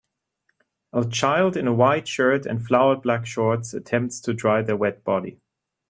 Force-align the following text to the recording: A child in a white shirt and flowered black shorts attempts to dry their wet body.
A 0.93 1.05
child 1.05 1.55
in 1.55 1.67
a 1.67 1.73
white 1.75 2.07
shirt 2.07 2.47
and 2.47 2.65
flowered 2.65 3.03
black 3.03 3.23
shorts 3.27 3.71
attempts 3.75 4.19
to 4.21 4.33
dry 4.33 4.63
their 4.63 4.75
wet 4.75 5.03
body. 5.03 5.37